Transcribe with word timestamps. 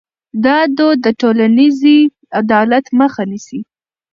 دا 0.45 0.57
دود 0.77 0.97
د 1.05 1.07
ټولنیز 1.21 1.79
عدالت 2.41 2.85
مخه 2.99 3.23
نیسي. 3.31 3.59